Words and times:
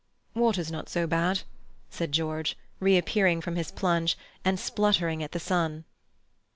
"Water's 0.33 0.71
not 0.71 0.89
so 0.89 1.05
bad," 1.05 1.43
said 1.91 2.11
George, 2.11 2.57
reappearing 2.79 3.39
from 3.39 3.55
his 3.55 3.69
plunge, 3.69 4.17
and 4.43 4.59
sputtering 4.59 5.21
at 5.21 5.31
the 5.31 5.39
sun. 5.39 5.85